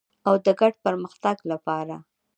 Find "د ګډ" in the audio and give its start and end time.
0.45-0.73